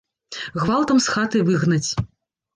Гвалтам 0.61 1.03
з 1.05 1.15
хаты 1.17 1.37
выгнаць. 1.51 1.89